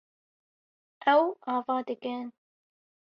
Ew 1.13 1.23
ava 1.53 1.75
dikin. 1.87 2.25